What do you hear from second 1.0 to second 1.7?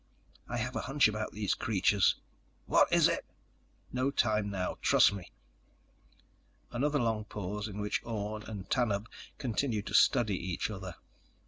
about these